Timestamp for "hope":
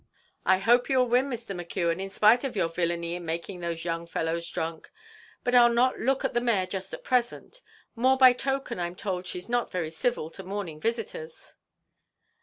0.57-0.89